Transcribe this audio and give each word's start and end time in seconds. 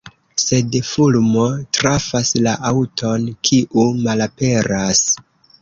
Sed 0.43 0.77
fulmo 0.91 1.43
trafas 1.79 2.33
la 2.47 2.55
aŭton, 2.71 3.29
kiu 3.51 3.87
malaperas. 4.09 5.07